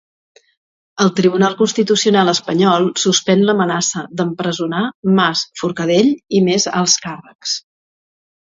[1.03, 4.81] El Tribunal Constitucional espanyol suspèn l'amenaça d'empresonar
[5.21, 7.57] Mas, Forcadell i més alts càrrecs.